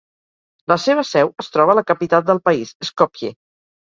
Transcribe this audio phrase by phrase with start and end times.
[0.71, 3.33] La seva seu es troba a la capital del país, Skopje.